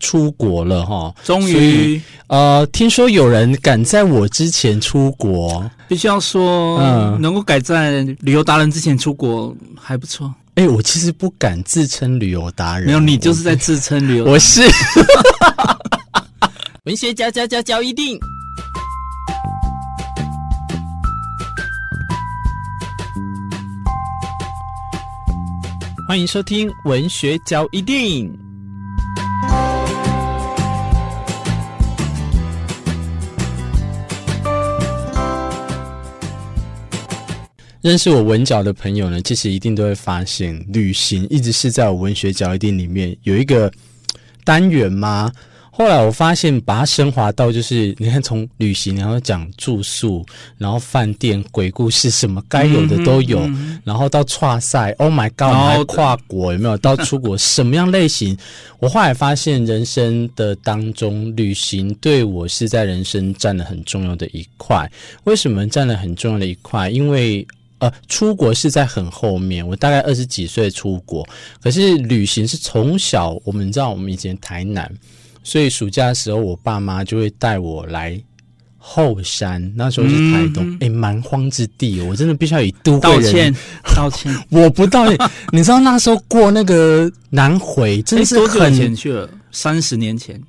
[0.00, 2.00] 出国了哈，终于。
[2.26, 10.32] 呃，听说有人赶在我之前出国，必须要说，嗯，能够赶在旅游达人之前出国还不错。
[10.54, 14.62] 哎、欸，我其实不敢自称旅游达人，没有，你就是在自称旅游，我是。
[16.84, 18.18] 文学家家家教一定，
[26.08, 28.39] 欢迎收听文学教一定。
[37.82, 43.72] 认识我文角的朋友呢，其实一定都会发现，旅行一直是在我文学脚一定里面有一个
[44.44, 45.32] 单元吗？
[45.72, 50.22] 后来我发现，把它升华到就是，你看从旅行，然后讲住宿，
[50.58, 56.76] 然后饭店、鬼故事，什么该有的都有，嗯嗯、然后到跨赛，Oh my God，还跨国有没有？
[56.78, 58.36] 到出国什么样类型？
[58.78, 64.90] 我后来发现，人生的当中，旅行对我是在人生占了很重要的一块。
[65.24, 66.90] 为什么占了很重要的一块？
[66.90, 67.46] 因为
[67.80, 71.26] 呃，出国是在很后面，我大概二十几岁出国，
[71.62, 74.90] 可是旅行是从小，我们知道我们以前台南，
[75.42, 78.20] 所以暑假的时候，我爸妈就会带我来
[78.76, 83.56] 后山，那时候是台东，哎、嗯，蛮、欸、荒之地，我真的必须要以都会人道歉，
[83.96, 90.40] 道歉，我不道歉，你知道那时候过那个南回，真是很多久前去了，三十年前。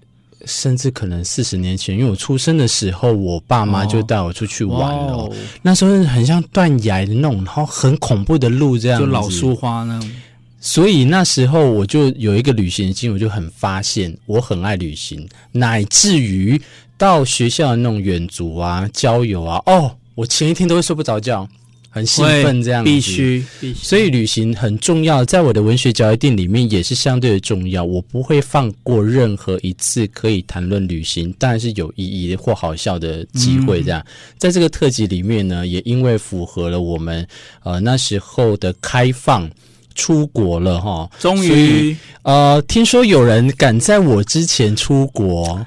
[0.46, 5.14] 甚至可能四十年前，因为我出生的时候，我爸妈就带我出去玩了。
[5.14, 10.12] 哦、那时候很像断崖的那种，然后很恐怖的路，这样子就老树花那种。
[10.60, 16.62] 所以那时候我就有一个旅行经，我就很发现我很爱旅行，乃至于
[16.98, 21.48] 到学校的那种远足啊、郊游啊，哦，我前一天都会睡不着觉。
[21.94, 27.84] 很兴奋，这样子必须必须，所以旅行很重要，在我的文学交易店里面也是相对的重要。
[27.84, 33.84] 我不会放过任何一次可以谈论旅行，当然是有意义或好笑的机会。
[33.84, 37.28] 这样，嗯、在这个特辑里面呢，也因为符合了我们
[37.64, 39.52] 呃那时候的开放，
[39.94, 45.60] 出国了哈，终于呃听说有人赶在我之前出国，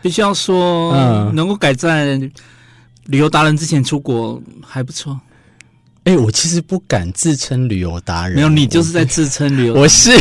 [0.00, 2.16] 必须要说，嗯，能够赶在
[3.06, 5.20] 旅游达人之前出国还不错。
[6.08, 9.74] 哎、欸，我其实不敢自称旅游达人，没有，你就是在自称旅游。
[9.74, 10.12] 我是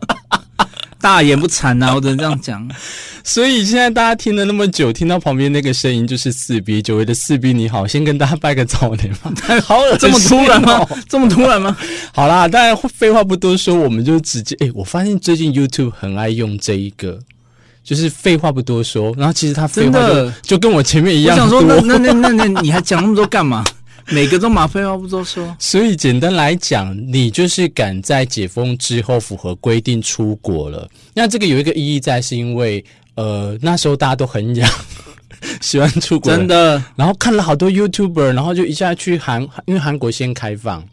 [1.00, 2.70] 大言不惭呐，我只能这样讲。
[3.24, 9.32] 所以现在大家听了那么久，听到旁边那个声音就是四 B，久违的四 B，你好，先跟大家拜个早年吧。
[9.64, 10.86] 好这么突然吗？
[11.08, 11.74] 这么突然吗？
[12.12, 14.54] 好啦，当然废话不多说，我们就直接。
[14.56, 17.18] 哎、欸，我发现最近 YouTube 很爱用这一个，
[17.82, 19.14] 就是废话不多说。
[19.16, 21.34] 然后其实他废话就，就跟我前面一样。
[21.34, 23.64] 我想说，那那那那那，你还讲那么多干嘛？
[24.14, 30.88] 每个都马废话不多说，所以简单来讲，你就是敢在解封之后符合规定出国了。
[31.12, 32.84] 那这个有一个意义在，是因为
[33.16, 34.70] 呃那时候大家都很痒，
[35.60, 36.80] 喜欢出国，真的。
[36.94, 40.84] 然后看了好多 YouTuber，然后就一下去韩，因为韩国先开放，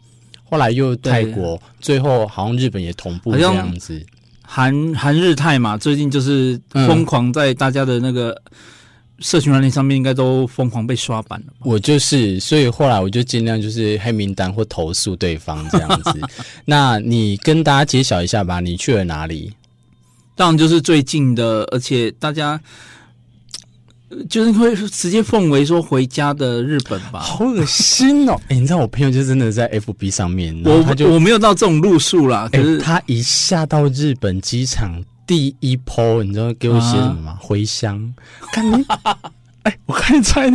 [0.50, 4.04] 后来又泰国，最后好像日本也同步这样子。
[4.42, 8.42] 韩韩日泰嘛，最近就是疯狂在大家的那个。
[9.16, 11.52] 嗯社群软件上面应该都疯狂被刷版了。
[11.60, 16.20] 我就是，所以后来我就尽量就是黑名单或投诉对方这样子。
[16.66, 19.52] 那你跟大家揭晓一下吧，你去了哪里？
[20.34, 22.60] 当然就是最近的，而且大家
[24.28, 27.20] 就是会直接奉为说回家的日本吧。
[27.20, 28.32] 好恶心哦！
[28.48, 35.00] 哎、欸，你知道我朋友就真的在 FB 上面，然后他就我我没有到这种路数啦，可是、欸、他一下到日本机场。
[35.26, 37.30] 第一 po 你知道给我写什么吗？
[37.32, 38.12] 啊、回乡，
[38.52, 38.84] 看你，
[39.64, 40.50] 哎、欸，我看你猜，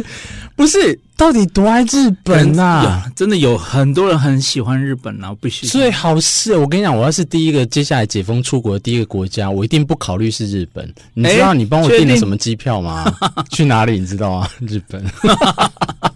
[0.55, 3.11] 不是，到底多爱日本呐、啊？
[3.15, 5.65] 真的有很多人很喜欢日本啊，我必须。
[5.65, 10.93] 最好是，我跟你讲，我要是第一个接下来解封出国的第一个国家，我一定不考虑是日本。
[11.15, 13.03] 你知道你帮我订了什么机票吗？
[13.21, 13.99] 欸、 去哪里？
[13.99, 14.47] 你知道吗？
[14.59, 15.03] 日本。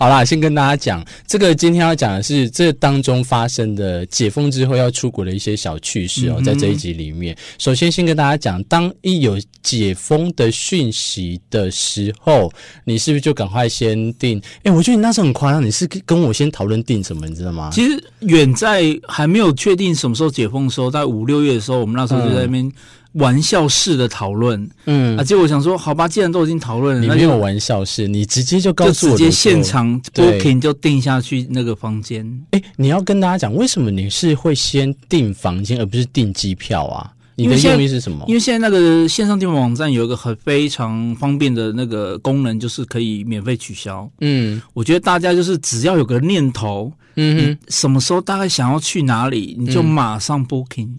[0.00, 12.50] 好啦，先跟大家讲，这个今天要讲的是这当中发生的解封之后要出国的一些小趣事哦，在这一集里面，首先先跟大家讲，当一有解封的讯息的时候，
[12.84, 14.40] 你是不是就赶快先订？
[14.62, 17.68] 哎，我觉得你那时候很夸张，你是跟我先讨论订什么，你知道吗？
[17.70, 22.64] 其实远在还没有确定什么时候解封的时候，在五六月的时候，我们那时候就在那边。
[22.64, 22.72] 嗯
[23.14, 32.24] 玩笑式的讨论，嗯，啊，结果我想说，好吧，既然都已经讨论了，你没有玩笑式，你直接就告诉我，就直接现场 booking 就定下去那个房间。
[32.52, 37.12] 哎、欸，你要跟大家讲，为什么你是会先订房间而不是订机票啊？
[37.34, 38.22] 你的用意是什么？
[38.28, 44.08] 因为现在那个线上订房网站有一个很非常方便的那个功能，就是可以免费取消。
[44.20, 50.90] 嗯，我觉得大家就是只要有个念头，嗯哼，什么时候大概想要去哪里，你就马上 booking。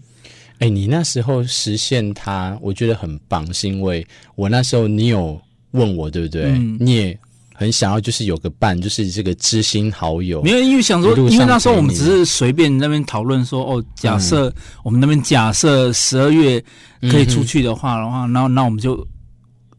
[0.62, 4.06] 哎，你那时候实现它，我觉得很棒，是因为
[4.36, 5.36] 我那时候你有
[5.72, 6.44] 问我，对不对？
[6.52, 7.18] 嗯、你也
[7.52, 10.40] 很想要，就是有个伴，就是这个知心好友。
[10.40, 14.54] 没有，因为想说，因为那时候我们只是随便那边讨论说，哦，假设、嗯、
[14.84, 16.62] 我们那边假设十二月
[17.10, 19.04] 可以出去的话的话，然后那我们就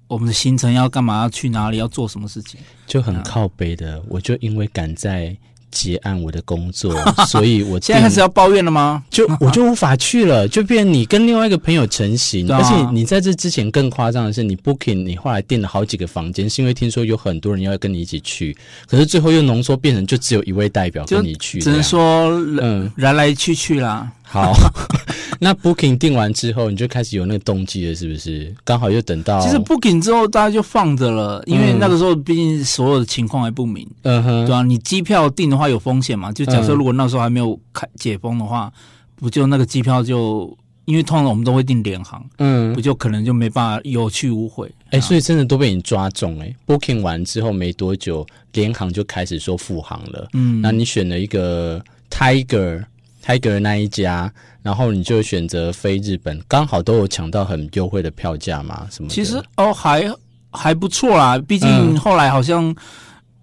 [0.08, 1.22] 我们的行程要干嘛？
[1.22, 1.78] 要去哪里？
[1.78, 2.60] 要做什么事情？
[2.88, 5.34] 就很靠北的，嗯、我就因为赶在。
[5.74, 6.96] 结案我的工作，
[7.28, 9.04] 所以我现在开始要抱怨了吗？
[9.10, 18.56] 就 我就无法去了，就变你跟另外一个朋友成行，啊、而且你在这之前更夸张的是，你 booking 你后来订了好几个房间，是因为听说有很多人要跟你一起去，
[18.88, 22.30] 可是最后又浓缩变成就只有一位代表跟你去，只能说
[22.62, 24.10] 嗯来来去去啦。
[24.34, 24.52] 好，
[25.40, 28.52] 那 booking 定完之后，你就开始有那个动机了，是不是？
[28.64, 34.64] 刚好又等到，其实 booking 之后，大家就放着了，因为那个时候毕竟所有的情况还不明，嗯哼，对吧、啊？
[34.64, 36.32] 你机票订的话有风险嘛？
[36.32, 38.74] 就假设如果那时候还没有开解封的话，
[39.16, 44.68] 不就那个机票就，因为通常我们都会订联航，嗯，不就可能就没办法有去无回？
[44.86, 51.80] 哎、欸，所以真的都被你抓中哎、欸、！booking 完之后没多久，联航就开始说复航了，嗯，那你选了一个
[52.10, 52.84] Tiger。
[53.24, 54.30] Tiger 那一家，
[54.62, 58.86] 然后你就选择飞日本，刚好都有抢到很优惠的票价嘛？
[58.92, 59.10] 什么？
[59.10, 60.04] 其实哦，还
[60.52, 61.38] 还不错啦。
[61.48, 62.76] 毕竟后来好像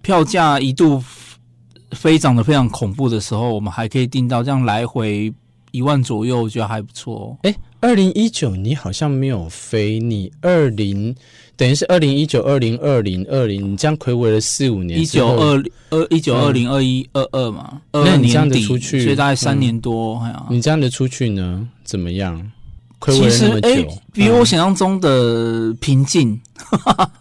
[0.03, 1.03] 票价一度
[1.93, 5.33] 飞涨的非常恐怖的时候，我们还可以订到这样来回
[5.73, 7.37] 一万左右，我觉得还不错。
[7.43, 11.15] 哎，二零一九你好像没有飞，你二零。
[11.57, 20.23] 等于是二零一九、二零二零、二零，你这样睽违了四五年，一九二二一九二零二一二二嘛，那你这样的出去，所以大概三年多。
[20.49, 22.51] 你这样的出去呢，怎么样？
[23.09, 26.41] 其实哎，比我想象中的平静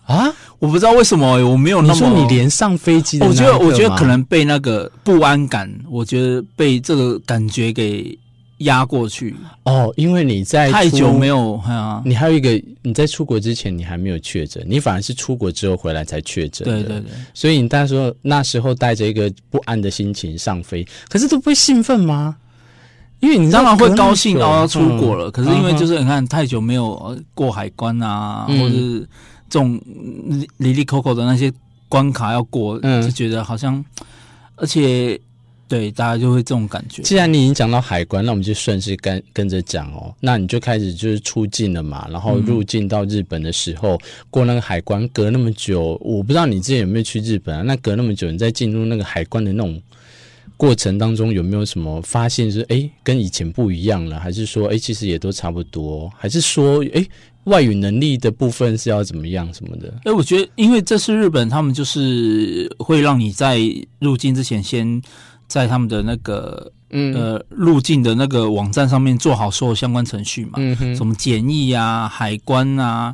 [0.05, 0.33] 啊！
[0.59, 1.93] 我不知道为什么，我没有那么。
[1.93, 8.17] 你说你连上飞机，我觉得，我觉得可能被那个不安感，我觉得被这个感觉给。
[8.59, 16.65] 压过去哦，因为你在太久没有，啊、你还有一个你在出国之前你还没有确诊，你反而是出国之后回来才确诊。
[16.65, 22.35] 对对对，所以你那时候那时候带着一个不安的心情上飞，可是都不会兴奋吗？
[23.21, 25.29] 因为你当然会高兴哦，要出国了。
[25.29, 28.99] 嗯、可是因为就是你看太久没有过海关啊，嗯、或者是
[29.49, 29.79] 这种
[30.57, 31.51] 离离扣扣的那些
[31.87, 33.83] 关卡要过，嗯、就觉得好像，
[34.55, 35.19] 而且。
[35.69, 37.03] 对，大家就会这种感觉。
[37.03, 40.11] 既然你已经讲到海关，那我们就顺势跟跟着讲哦。
[40.19, 43.99] 那你就开始就是出境了嘛，然后入境到日本的时候，嗯、
[44.31, 47.61] 过那个海关，隔那么久，我不知道你之前有没有去日本啊？
[47.61, 49.79] 那隔那么久，你在进入那个海关的那种
[50.57, 54.19] 过程当中，有没有什么发现是哎跟以前不一样了？
[54.19, 56.11] 还是说哎其实也都差不多？
[56.17, 57.05] 还是说哎
[57.43, 59.93] 外语能力的部分是要怎么样什么的？
[60.05, 63.59] 诶我觉得因为这是日本，他们就是会让你在
[63.99, 64.99] 入境之前先。
[65.49, 73.13] 在他们的那个呃入境的那个网站上面做好所有相关程序嘛，嗯哼，什么检疫啊、海关啊，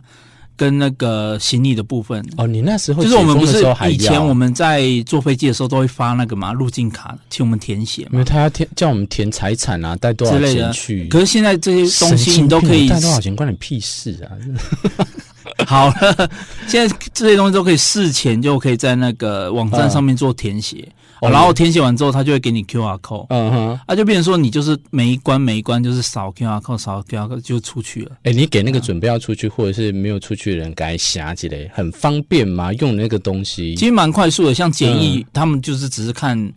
[0.58, 2.24] 跟那个行李的部分。
[2.38, 8.10] 哦，你那时候就是我们不是以前我们在坐飞机的时候都会发那个嘛入境卡，请我们填写嘛。
[8.14, 11.08] 因为他要填叫我们填财产啊，带多少钱去。
[11.08, 14.36] 可是现在这些东西你都可以带多少钱，关你屁事啊！
[15.68, 16.30] 好了，
[16.68, 20.88] 现在这些东西都可以事前就可以在那个网站上面做填写。
[21.22, 28.12] 哦，然后填写完之后，他就会给你 QR code，嗯哼，啊，就变成说你就是每一关每一关就是扫 QR code，扫 QR code 就出去了。
[28.24, 32.74] 哎，你给那个准备要出去或者是没有出去的人改匣子嘞，很方便吗？
[32.74, 36.54] 用那个东西其实蛮快速的，像简易，他们就是只是看。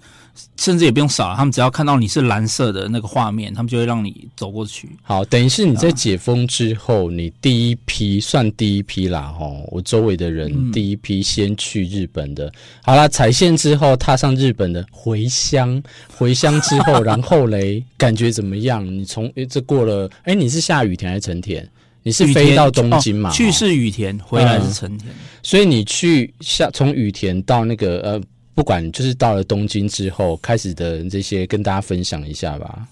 [0.57, 4.89] 甚至也不用扫，他们只要看到你是蓝色的那个画面，他们就会让你走过去。
[5.03, 12.47] 好，等于是你在解封之后，你第一批算第一批啦，吼，我周围的人第一批先去日本的。
[12.47, 12.53] 嗯、
[12.83, 15.81] 好啦，踩线之后踏上日本的回乡，
[16.17, 18.85] 回乡之后，然后嘞，感觉怎么样？
[18.85, 21.67] 你从这过了，哎、欸，你是下雨田还是成田？
[22.03, 23.31] 你是飞到东京嘛？
[23.31, 25.11] 去是雨田，回来是成田。
[25.11, 28.21] 嗯、所以你去下从雨田到那个呃。
[28.59, 32.89] 不管就是到了东京之后开始的这些，跟大家分享一下吧。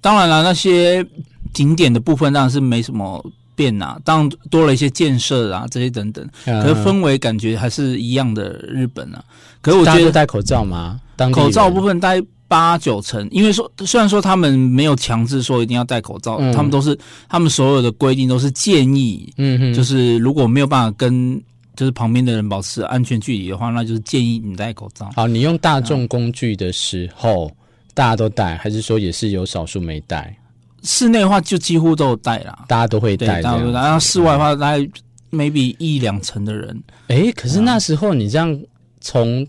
[0.00, 1.04] 当然了，那些
[1.52, 3.20] 景点的部分当然是没什么
[3.56, 6.24] 变啊，当然多了一些建设啊，这些等等。
[6.44, 9.24] 可是氛围感觉还是一样的日本啊。
[9.60, 11.00] 可是我觉得戴口罩吗？
[11.32, 16.96] 口罩部分戴八九成，因为说虽然说他们没有强制说一定要戴口罩，嗯、他们都是
[17.28, 19.28] 他们所有的规定都是建议。
[19.38, 21.42] 嗯哼，就是如果没有办法跟。
[21.76, 25.10] 就是旁边的人保持安全距离的话，那就是建议你戴口罩。
[25.14, 27.56] 好，你用大众工具的时候，嗯、
[27.94, 30.36] 大家都戴，还是说也是有少数没戴？
[30.82, 33.42] 室内的话就几乎都有戴啦，大家都会戴。
[33.42, 33.80] 大家都戴。
[33.80, 34.88] 然后室外的话，大概
[35.30, 36.82] maybe 一两成的人。
[37.08, 38.58] 哎、欸，可是那时候你这样
[39.00, 39.46] 从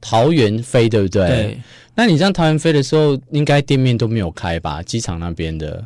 [0.00, 1.26] 桃园飞，对不对？
[1.28, 1.60] 对。
[1.94, 4.82] 那你这样桃园飞的时候，应该店面都没有开吧？
[4.82, 5.82] 机场那边的。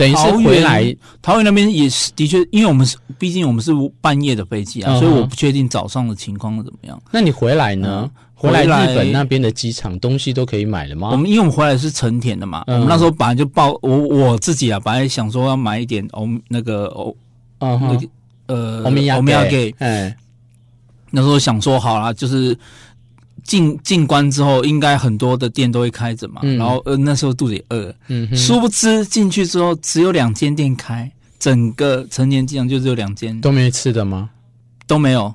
[0.00, 4.98] 等于是回来桃园那边也是的确，因为我们是毕竟我们是半夜的飞机啊，uh.
[4.98, 6.98] 所以我不确定早上的情况怎么样。
[7.10, 8.10] 那你回来呢？
[8.10, 11.10] 嗯、回来日本那边的机场东西都可以买了吗？
[11.12, 12.72] 我们因为我们回来是成田的嘛，uh.
[12.72, 17.14] 我们那时候本来就报我我自己啊，本来想说要买一点欧那个欧
[17.58, 18.08] 呃那个
[18.46, 20.16] 呃欧米亚欧米亚给哎，
[21.10, 22.56] 那时候想说好啦，就是。
[23.44, 26.40] 进进关之后，应该很多的店都会开着嘛。
[26.44, 27.94] 嗯、然后呃，那时候肚子也饿，
[28.34, 34.30] 殊不知进去之后只有两间店开，整个成年机场就只有两间，都没吃的吗？
[34.86, 35.32] 都没有。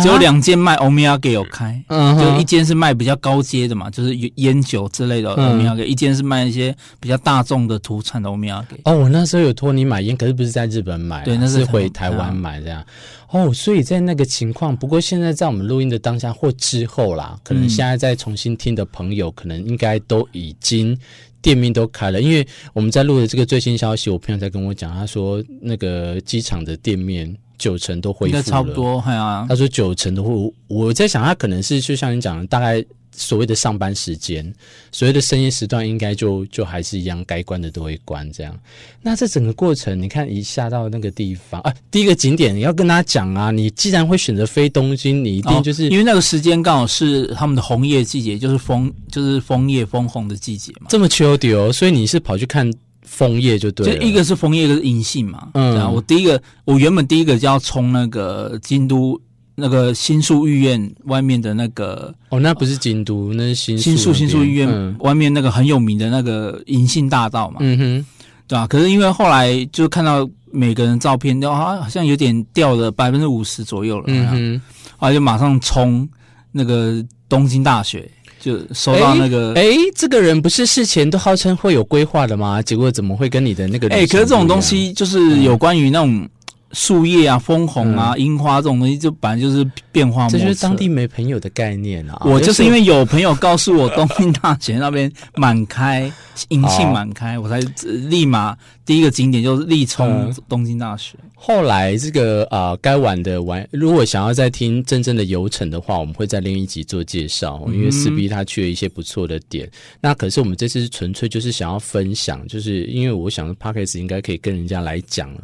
[0.00, 8.80] 只有两间卖欧米亚给有开，嗯、就一间是卖比较高阶的嘛，就是烟酒之类的欧米亚给，一间是卖一些比较大众的土产的欧米亚给。
[8.84, 12.84] 哦，我那时候有托你买烟，可是不是在日本买，对，那是回台湾买这样。
[13.30, 20.96] 哦，所以在那个情况，不过现在在我们录音的当下或之后啦，可能现在在重新听的朋友，可能应该都已经
[21.42, 27.36] 店面都开了，因为我们在录的这个最新消息，我朋友在跟我讲，他说那个机场的店面。
[27.60, 28.96] 九成都恢复了，差不多。
[29.00, 32.82] 啊、他说九成都会，我在想他可能是就像你讲的，大概
[33.12, 34.52] 所谓的上班时间，
[34.92, 38.58] 所谓的深夜时段，应该就就还是一样，该关的都会关这样。
[39.02, 50.86] 那这整个过程，你看一下到那个地方啊，第一个景点你要跟大家讲啊，你既然会选择飞东京，你一定就是、哦、因为那个时间刚好是他们的红叶季节，就是枫就是枫叶枫红的季节嘛。
[50.88, 52.70] 这么秋丢，所以你是跑去看。
[53.02, 55.48] 枫叶就对了，就一个是枫叶，一个是银杏嘛。
[55.54, 59.20] 嗯，啊，我第一个，我原本第一个就要冲那个京都
[59.60, 62.12] 那个新宿御苑外面的那个。
[62.30, 67.58] 哦，那不是京都，那是新宿新宿新宿御苑外面那个很有名的那个银杏大道嘛。
[67.60, 68.06] 嗯哼，
[68.48, 74.04] 对啊，可是因为后来就看到每个人照片都好像有点掉了百分之五十左右了。
[74.08, 74.62] 嗯哼，
[74.96, 76.08] 后来就马上冲
[76.50, 78.10] 那个东京大学。
[78.40, 82.62] 就收到那个，哎、欸欸，这个人不是事前都号称会有规划的吗？
[82.62, 83.86] 结果怎么会跟你的那个？
[83.88, 86.26] 哎、欸，可是这种东西就是有关于那种。
[86.72, 90.38] 树叶啊，枫红啊，樱、嗯、花这种东西，就本来就是变化莫测。
[90.38, 92.22] 这就是当地没朋友的概念啊！
[92.24, 96.10] 我就是因为有朋友告诉我，东京大学那边满开
[96.48, 97.60] 银杏满开，哦、我才
[98.08, 98.56] 立马
[98.90, 101.16] 第一个景点就是立冲东京大学。
[101.22, 109.66] 嗯、后来这个啊，该、呃、玩的玩，如果想要再听真正的游程的话，我们会在另一集做介绍，因为四 B 他去了一些不错的点。
[109.66, 109.70] 嗯、
[110.00, 115.34] 那可是我们这次纯粹就是想要分享，就是因为我想 Podcast 应该可以跟人家来讲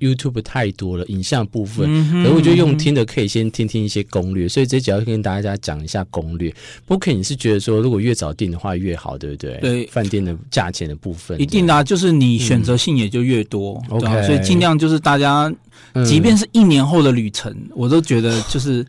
[0.00, 0.64] YouTube 太。
[0.76, 1.88] 多了影像部分，
[2.22, 6.52] 然后、嗯、我觉得用听的可以先听听一些攻略，所以这集要跟大家讲一下攻略。
[6.84, 9.56] 不过你是觉得说，如果越早订的话越好，对不对？
[9.58, 13.82] 对，饭店的价钱的部分，一定的、啊，就是你选择性也就越多。
[13.88, 15.52] OK，、嗯、所以尽量就是大家，
[16.06, 18.84] 即便是一年后的旅程，嗯、我都觉得就是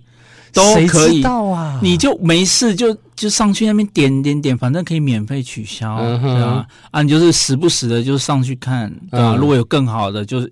[0.53, 1.21] 都可以。
[1.21, 9.35] 到啊，你就没事就就上去那边点点点，反正可以免费取消，对啊，啊，你就是时不时的就上去看，对吧、啊？
[9.35, 10.51] 嗯、如果有更好的，就是。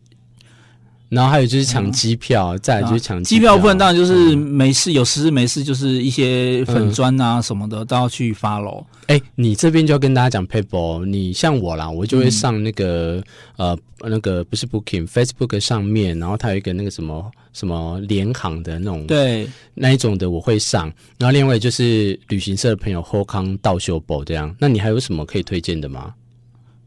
[1.13, 3.55] 然后还有就是抢机票，嗯、再来就是抢机票。
[3.57, 8.83] 部分，当然就是没事，嗯、有时没事，就是一些粉砖啊什么的、嗯、都要去 follow。
[9.07, 13.23] 哎，你这边就要跟大家讲 PayPal，你像我啦，我就会上那个、
[13.57, 20.91] 嗯、呃那个不是 Booking，Facebook 上面，然后它有一个那个什么什么联航的那种，对，那一种的我会上。
[21.17, 26.13] 然后另外就是旅行社的朋友 hokong 到修博这样，那你还有什么可以推荐的吗？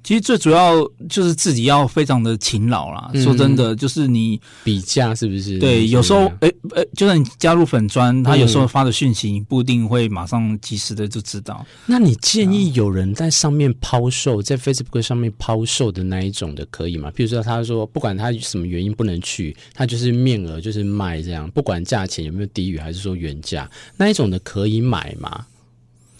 [0.07, 3.11] 其实最主要就是自己要非常的勤劳啦。
[3.13, 5.59] 嗯、说真的，就是你比价是不是？
[5.59, 11.67] 对，有时候诶诶，就算你加入粉专，他有时候发的讯息，你不一定会马上及时的就知道。
[11.87, 17.11] 那你建议有人在上面抛售，在 Facebook 上面抛售的那一种的可以吗？
[17.13, 25.47] 比如说，他说不管他什么原因不能去，他就是面额就是卖这样，不管价钱有没有低于还是说原价那一种的可以买吗？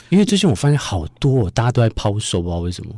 [0.09, 2.93] 因为最近我发现好多哦大家都在抛售，不知道为什么。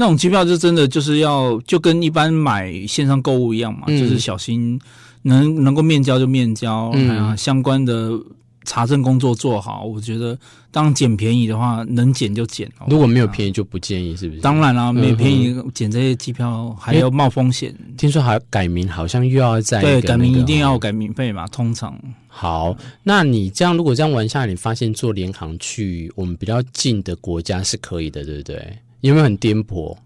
[0.00, 4.80] 那种机票就真的就是要就跟一般买线上购物一样嘛，嗯、就是小心
[5.24, 8.18] 能能够面交就面交，嗯、啊，相关的
[8.64, 9.84] 查证工作做好。
[9.84, 10.38] 我觉得
[10.70, 12.66] 当捡便宜的话，能捡就捡。
[12.88, 14.40] 如果没有便宜就不建议，是不是？
[14.40, 17.74] 当然啦，没便宜捡这些机票还要冒风险。
[17.98, 21.94] 听说还改名，好像又要再、那个、对改名一定要改名费嘛，通常。
[22.26, 28.78] 好，那你这样如果这样玩下来，你发现做联航去我们比较近的国家是可以的，对不对？
[29.00, 29.96] 有没有很颠簸？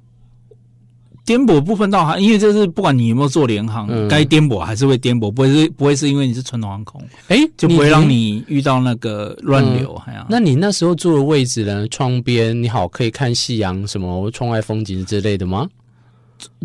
[1.25, 9.95] 颠簸部分倒还，因为这是不管你有没有做联航，该颠簸还是会颠簸，不会是不会是因为你是传统航空，哎、欸，就不会让你遇到那个乱流。
[9.97, 11.89] 还、嗯、那你那时候坐的位置呢？
[11.89, 15.67] 窗边你好，可以看夕阳，什么窗外风景之类的吗？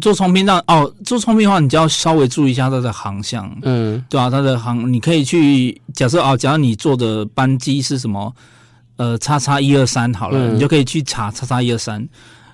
[0.02, 8.36] 坐窗边那哦，坐窗边的话，你就要稍微注意一下它的航向，嗯，对啊，它的航，你可以去假设哦，假如你坐的班机是什么，
[9.00, 12.06] 呃，叉叉一二三好了，嗯、你就可以去查叉叉一二三。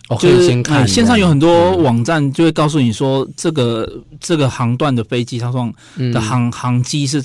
[0.09, 0.87] 哦，可以先看。
[0.87, 5.67] 线上有很多网站就会告诉你说，这个这个航段的飞机，它说
[6.13, 7.23] 的航航机是。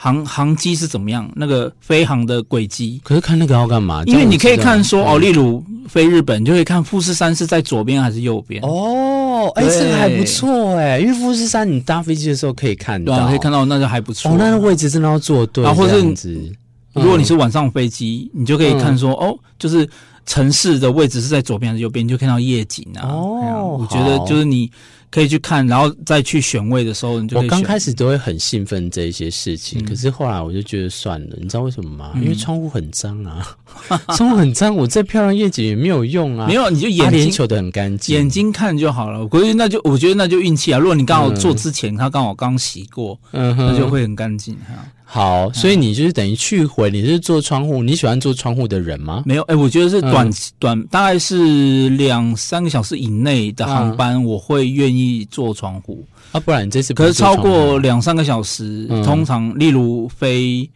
[0.00, 1.28] 航航机是怎么样？
[1.34, 4.00] 那个飞航的轨迹，可是看那个要干嘛？
[4.06, 8.62] 因为你可以看说哦，例如飞日本，就可以看富士山是在左边还是右边。
[8.62, 14.30] 哦，哎，这个还不错哎，因为富士山你搭飞机的时候可以看到，可以看到，那就还不错。
[14.30, 16.54] 哦，那个位置真的要坐对，然后或者是
[16.98, 19.88] 如果你是晚上飞机，你就可以看说哦，就是
[20.26, 23.08] 城市的位置是在左边还是右边，你就看到夜景啊。
[23.08, 24.70] 哦，我觉得就是你。
[25.10, 32.12] 可以去看，然后再去选位的时候，你就我刚开始都会很兴奋这一些事情，嗯、可是后来我就觉得算了，你知道为什么吗？
[32.14, 33.56] 嗯、因为窗户很脏啊，
[34.14, 36.46] 窗户很脏，我再漂亮夜景也没有用啊。
[36.46, 39.26] 没有，你就眼睛求的很干净，眼睛看就好了。
[39.30, 40.78] 我觉得那就我觉得那就运气啊。
[40.78, 44.74] 如果你刚好坐之前，他刚好刚洗过，嗯哼，那就会很干净哈。
[45.10, 49.22] 好，所以你就是等于去回，你是坐窗户，你喜欢坐窗户的人吗？
[49.24, 56.38] 没有，哎、欸，我觉得是短、嗯、短，大概是两三个小时以内的航班，嗯、我会愿意坐窗户啊。
[56.40, 60.70] 不然你这次可是超过两三个小时，嗯、通常例如飞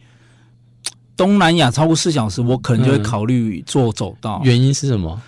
[1.15, 4.41] 东南亚超过四小时，我可能就会考虑坐走道。
[4.43, 5.21] 原因是什么？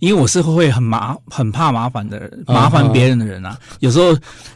[0.00, 3.56] 因为我是会很麻很怕麻烦的人，麻烦别人的人啊。
[3.70, 4.12] 嗯、有时候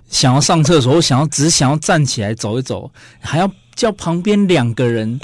[0.08, 3.48] 想要上厕所，我想要只想要站起来走一走，还要。
[3.74, 5.20] 叫旁边两个人。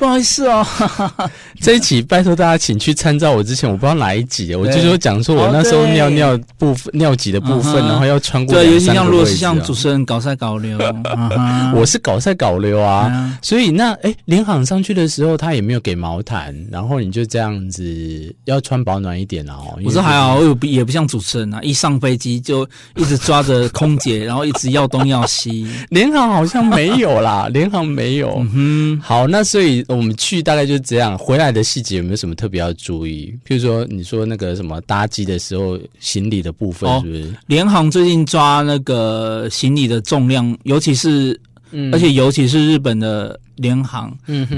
[0.00, 0.66] 不好意思哦，
[1.60, 8.54] 这一集拜托大家请去参照我之前我不知道哪一集，我就说讲说我那时候尿尿部分尿急的部分，然后要穿过。
[8.54, 10.78] 对，尤其像如果是像主持人搞赛搞流，
[11.76, 19.78] 我是搞赛搞流啊，所以那哎，联航上去的时候他也没有给毛毯，然后你就这样子要穿保暖一点哦。
[19.84, 22.66] 我说还好，我也不像主持人啊，一上飞机就
[22.96, 25.68] 一直抓着空姐，然后一直要东要西。
[25.90, 28.38] 联航好像没有啦，联航没有。
[28.38, 29.84] 嗯哼，好，那所以。
[29.96, 33.34] 我们去大概就是这样，回来的细节有没有什么特别要注意？
[33.46, 37.34] 譬如说，你说那个什么搭机的时候行李的部分是不是？
[37.46, 41.38] 联航最近抓那个行李的重量，尤其是，
[41.72, 44.16] 嗯、而且尤其是日本的联航，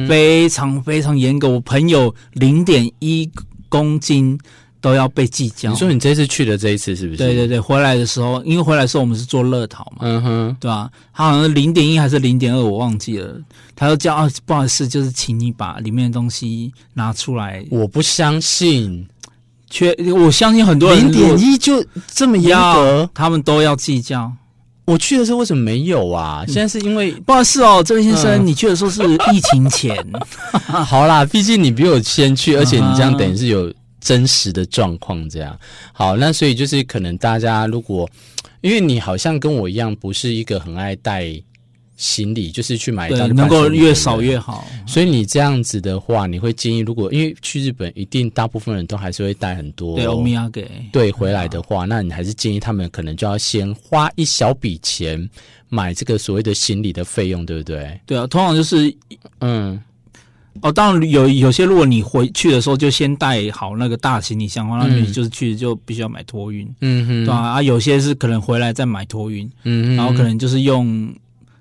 [0.08, 1.48] 非常非常严格。
[1.48, 3.30] 我朋友零点一
[3.68, 4.38] 公斤。
[4.82, 5.70] 都要被计较。
[5.70, 7.16] 你说你这次去的这一次是不是？
[7.16, 10.90] 对对对，回来的时候，因为回来的时候我们是做乐淘嘛，嗯哼，对吧？
[11.14, 13.34] 他好像是零点一还是零点二，我忘记了。
[13.74, 17.64] 他就叫啊，不好意思，就是请你把里面的东西拿出来。
[17.70, 19.06] 我不相信，
[19.70, 24.30] 缺我相信很多人零点一就这么严格，他们都要计较。
[24.84, 26.44] 我去的时候为什么没有啊？
[26.48, 29.00] 现在是因为不好意思哦，这位先生，你去的时候是
[29.32, 29.96] 疫情前。
[30.66, 33.72] 好啦，毕竟你比我先去，而且你这样等于是有。
[34.02, 35.56] 真实的状况这样，
[35.92, 38.10] 好，那所以就是可能大家如果，
[38.60, 41.32] 因为你好像跟我一样，不是一个很爱带
[41.96, 44.66] 行李，就是去买一张能够越少越好。
[44.88, 55.30] 所以你这样子的话，你会建议，如果因为去日本一定大部分人都还是会带很多对欧米亚给对回来的话，那你还是建议他们可能就要先花一小笔钱
[55.68, 58.00] 买这个所谓的行李的费用，对不对？
[58.04, 58.92] 对啊，通常就是
[59.38, 59.80] 嗯。
[60.60, 67.36] 哦，当然有有些，如果你回去的时候就先带好那个大行李箱，那你就是去就必须要买托运，嗯哼，对吧？
[67.36, 71.12] 啊，有些是可能回来再买托运，嗯哼，然后可能就是用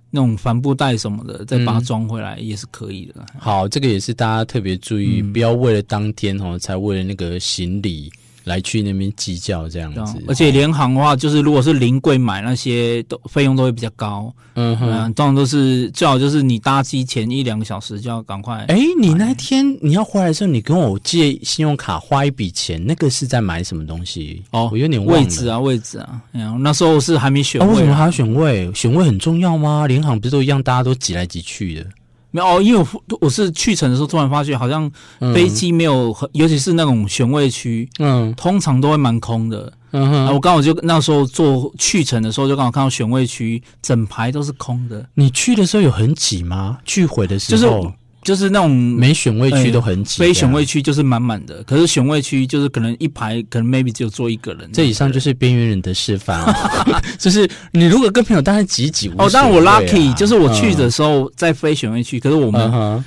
[0.10, 3.15] 那种帆布袋什么的再把它装回来也是可以的。
[3.17, 8.12] 嗯、好，这个也是大家特别注意，嗯、不要为了当天哦，才为了那个行李。
[8.43, 14.34] 来去那边计较这样子，而且联行的话，就是如果是临柜买那些都费用都会比较高。
[14.56, 18.65] 嗯哼，通常都是最好就是你搭机前一两个小时就要赶快。
[18.67, 24.43] 哎，你那天你要回来的时候，你跟我借信用卡花一笔钱，那个是在买什么东西？
[24.51, 25.21] 哦，我有点忘了。
[25.21, 26.21] 位置啊，位置啊，
[26.60, 27.73] 那时候是还没选位。
[27.73, 28.69] 为什么还要选位？
[28.73, 29.88] 选位很重要吗？
[29.88, 31.86] 联行不是都一样，大家都挤来挤去的。
[32.31, 34.89] 没有哦，因为我我是去程的时候突然发现，好像
[35.33, 39.71] 飞机没有，嗯、尤其是那种选位区，嗯，通常都会蛮空的。
[39.93, 45.05] 嗯哼，我刚好就那时候坐去程的时候，就刚好看到选位区整排都是空的。
[45.15, 46.77] 你去的时候有很挤吗？
[46.85, 47.61] 去回的时候？
[47.61, 51.63] 就是就是那种没选位区都很挤，非选位区就是满满的。
[51.63, 54.69] 可是选位区就是可能一排可能 maybe 只有坐一个人。
[54.71, 56.43] 这以上就是边缘人的示范，
[57.17, 59.12] 就是你如果跟朋友当然挤挤。
[59.17, 63.03] 哦，当然我 lucky，就是我去的时候在非选位区，可是我们。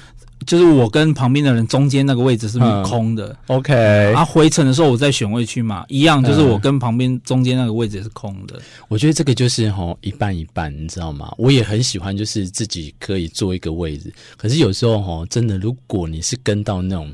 [0.47, 3.29] 就是我跟旁边的人中间那个位置是空的。
[3.49, 8.61] 嗯、OK，然后、啊、回程的时候我在选位区嘛，一样就是我跟旁边中间那个位置也是空的。
[8.89, 11.33] 我觉得这个就是吼一半一半，你知道吗？
[11.37, 14.13] 我也很喜欢，就是自己可以坐一个位置。
[14.37, 17.13] 可是有时候吼，真的，如果你是跟到那种，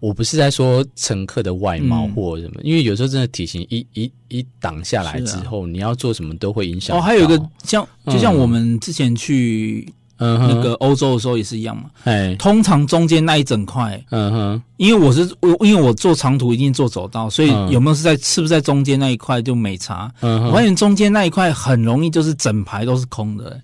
[0.00, 6.96] 我不是在说乘客的外貌或什么，嗯、因为有时候真的体型一一一挡下来之后，啊、你要做什么都会影响。
[6.96, 9.92] 哦，还有一个像，就像我们之前去。
[10.24, 11.84] 嗯，那个欧洲的时候也是一样嘛。
[12.04, 20.10] 哎，通常中间那一整块，嗯哼，因为我是我，因为我坐长途一定坐走道，所以有没有是在是不是在中间那一块就没差。
[20.20, 23.60] 嗯哼，我发现中间那一块很容易就是整排都是空的。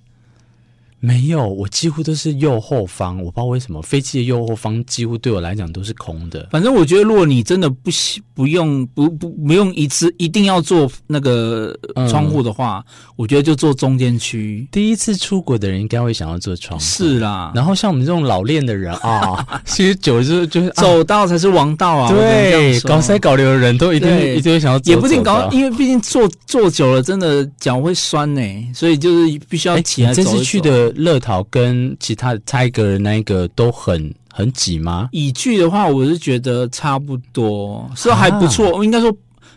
[1.03, 6.47] 没有，我几乎都是右后方，我不知道为什么飞机的右后方几乎对我来讲都是空的。
[6.51, 7.91] 反正我觉得，如果你真的不
[8.35, 11.75] 不用不不不用一次一定要坐那个
[12.11, 14.69] 窗户的话，嗯、我觉得就坐中间区。
[14.71, 17.51] 第一次出国的人应该会想要坐窗户，是啦。
[17.55, 22.11] 然后像我们这种老练的人啊， 其实久就就是走道才是王道啊。
[22.11, 24.93] 对，搞塞搞流的人都一定一定会想要坐。
[24.93, 28.43] 也不一定搞，因为毕竟坐坐久了真的脚会酸呢，
[28.75, 30.33] 所以就是必须要起来走一走。
[30.33, 30.90] 这次去的。
[30.97, 35.09] 乐桃跟其他的 Tiger 那一个都很很挤吗？
[35.13, 38.71] 乙具的话，我是觉得差不多，是还不错。
[38.71, 39.15] 我、啊、应该说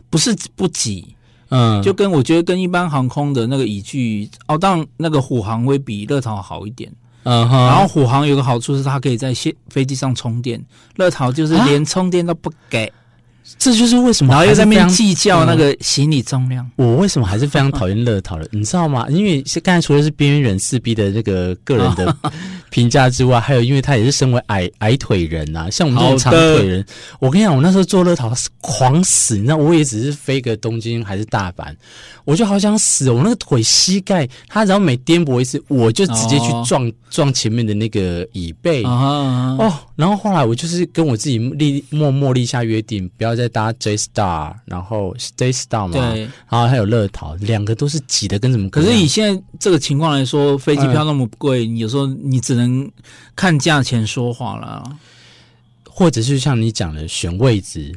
[0.10, 1.15] 不是不挤，
[1.50, 6.91] 嗯，就跟我觉得跟一般航空的那个乙具哦，当然那个虎航会比乐桃好一点，
[7.24, 7.58] 嗯哼。
[7.67, 10.63] 然后虎航有个好处是它可以在飞飞机上充电，
[10.96, 12.86] 乐桃就是连充电都不给。
[12.86, 12.93] 啊
[13.58, 16.70] 这就是为什么，然后又在那边计较那个行李重量。
[16.76, 19.06] 我为什么还是非常讨厌乐淘的，你知道吗？
[19.10, 22.16] 因为刚才除了是边缘人四 B 的这个个人的
[22.74, 26.86] 评价之外，还有因为他也是身为矮矮腿人呐、啊，像我们这种长腿人，
[27.20, 31.76] 我跟你讲，我那时候坐乐桃是狂死，你知道，我也只是飞个东京还是大阪，
[32.24, 39.72] 我就好想死，我那个腿膝盖，他只要每颠簸一次，我就直接去撞撞前面的那个椅背哦。
[39.96, 43.34] 然后后来我就是跟我自己立默默立下约定，不要。
[43.34, 48.70] 再搭 J Star，然后 Stay Star 嘛，对，然后还有乐淘，两个都是挤的跟什么？
[48.70, 52.62] 可是以现在这个情况来说，飞机票那么贵，你、嗯、有时候你只能
[53.36, 54.84] 看价钱说话了，
[55.89, 57.93] 或者是像你讲的选位置，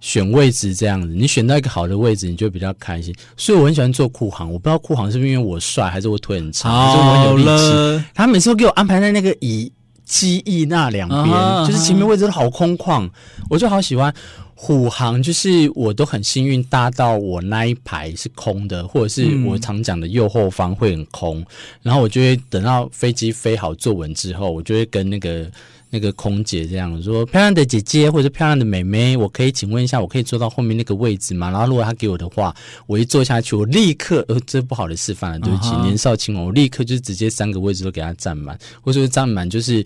[0.00, 3.14] 选位置这样子，你选到一个好的位置，你就比较开心。
[3.36, 8.04] 所以我很喜欢做酷航，我不知道酷航是不是因为我帅，还是我腿很长，还是我有力气。
[8.14, 9.72] 他每次都给我安排在那个椅
[10.04, 13.08] 机翼那两边，啊、就是前面位置都好空旷，
[13.48, 14.14] 我就好喜欢。
[14.56, 21.46] 虎航就是我都很幸运搭到我那一排是空的，或者是我常讲的右后方会很空，嗯、
[21.82, 25.50] 然后我就会等到飞机飞好坐稳之后，我就会跟那个
[25.90, 32.54] 那个空姐这样说：“漂亮的姐姐或者漂亮的妹妹，我可以请问一下，我可以坐到后面那个位置吗？”然后如果她给我的话，
[32.86, 39.84] 我一坐下去，我立刻呃，这不好的示范了，对不起，年少轻狂，我立刻就直接三个位置都给她占满，或者说占满就是。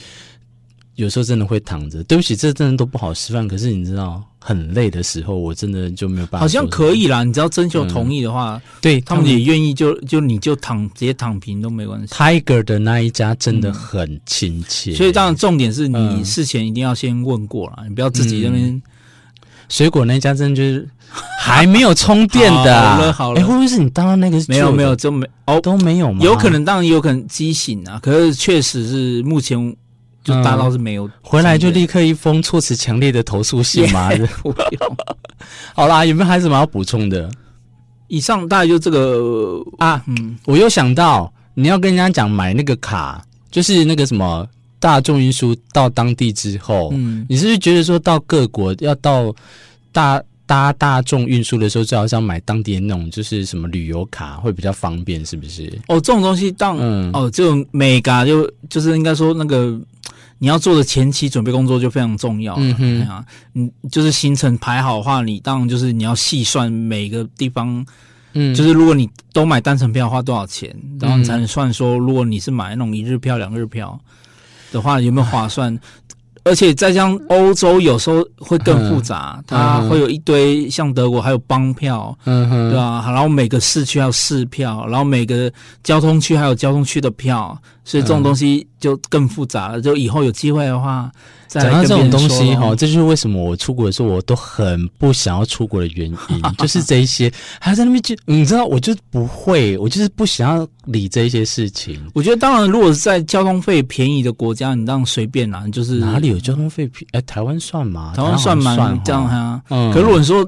[0.98, 3.46] 有时候真的会躺着，对不起，这真的都不好示范。
[3.46, 6.40] 可是你知道，很累的时候，我真的就没有办法。
[6.40, 12.12] 好像可以啦，你只要征求同意的话，嗯、对他们也愿意就，就就你就躺直接躺平都没关系。
[12.12, 18.82] Tiger 的那一家真的很亲切，嗯，所以当然重点是你事前一定要先问过了，嗯、你不要自己那边，嗯。
[19.68, 20.88] 水果那家真的就是
[21.38, 24.46] 还没有充电的，啊 好，好了好了，哎，会不会是你当的那个是？
[24.48, 26.24] 没有没有，就没哦都没有吗？
[26.24, 29.76] 有可能，当然有可能机型啊，可是确实是目前。
[30.28, 34.10] 就大到是没有、嗯，回来就立刻一封措辞强烈的投诉信嘛。
[35.74, 37.30] 好啦，有没有还有什么要补充的？
[38.08, 44.46] 以上大概就这个啊，嗯，我又想到你要跟人家讲买那个卡，就是那个什么
[44.78, 49.34] 大众运输到当地之后，嗯，你是不是觉得说到各国要到
[49.92, 55.66] 大搭大众运输的时候，最好是要买当地的那种，就是什么旅游卡会比较方便，是不是？
[55.86, 59.78] 哦，这种东西当嗯哦，这种美卡就就是应该说那个。
[60.38, 62.54] 你要做的前期准备工作就非常重要。
[62.58, 67.84] 嗯哼，啊，你就是行程排好的话，你当然就是你要细算每个地方，
[68.34, 73.98] 嗯，就是如果你都买单程票花多少钱，然后你才能算说，如果你是买那种一日票、两日票
[74.70, 75.78] 的话，有没有划算？
[76.44, 83.04] 而且再加上欧洲有时候会更复杂，嗯、它会有一堆像德国还有邦票，嗯哼，对吧？
[83.06, 89.80] 然后每个市区还有市票，然后每个交通区还有交通区的票，所以这种东西就更复杂了。
[89.80, 91.10] 就以后有机会的话。
[91.48, 101.98] 讲到这种东西哈，这就是为什么我出国的时候我都很不想要出国的原因， 就是这一些还在那边就你知道，我就不会，我就是不想要理这一些事情。
[102.12, 107.16] 我觉得当然，如果是在交通费便宜的国家，你当然随便啦，就是哪里有交通费便宜？
[107.16, 108.12] 哎，台湾算吗？
[108.14, 109.62] 台湾算蛮这样哈。
[109.70, 110.46] 嗯，可是如果你说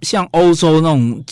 [0.00, 1.22] 像欧洲那种。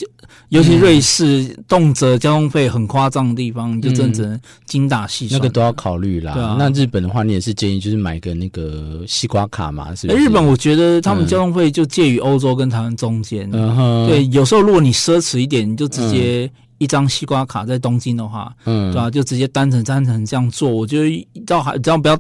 [0.49, 6.35] 尤其瑞士，嗯、动辄交通费很夸张的地方，你就真只能精打细算，那个都要考虑啦。
[6.35, 10.19] 对啊，那日本的话，你也是建议就是买个那个西瓜卡嘛，是不是？
[10.19, 13.51] 日本我觉得他们交通费就介于欧洲跟台湾中间。
[13.51, 19.11] 对，有时候如果你奢侈一点，你就直接一张西瓜卡在东京的话，嗯，对吧，啊？
[19.11, 22.19] 就直接单程单程这样做，我觉得到还只要不要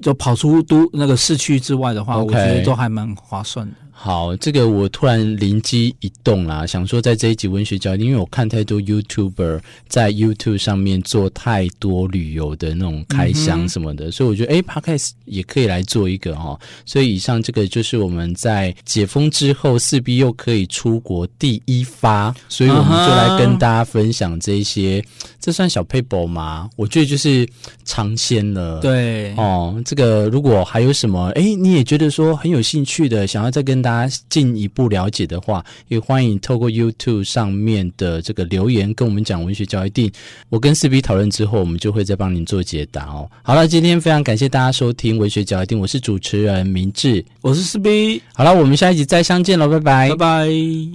[0.00, 3.72] 就跑出都那个市区之外的话，Okay 我觉得都还蛮划算的。
[4.02, 16.58] 好，这个我突然灵机一动啦，想说在这一集文学焦点，因为我看太多 YouTuber 在 YouTube 上面做太多旅游的那种开箱什么的，嗯、所以我觉得哎，Podcast 也可以来做一个哦。
[16.86, 25.04] 所以以上这个就是我们在解封之后势必又可以出国第一发，所以我们就来跟大家分享这些，
[25.38, 26.70] 这算小撇步吗？
[26.74, 27.46] 我觉得就是
[27.84, 28.80] 尝鲜了。
[28.80, 40.08] 对哦，这个如果还有什么哎，你也觉得说很有兴趣的，想要再跟大家进一步了解的话，也欢迎透过 YouTube 上面的这个留言跟我们讲文学焦一定。
[40.48, 43.28] 我跟四 B 讨论之后，我们就会再帮您做解答哦。
[43.42, 48.22] 好了，今天非常感谢大家收听文学焦一定，我是主持人明志，我是四 B。
[48.32, 50.90] 好了，我们下一集再相见喽，拜拜，拜拜。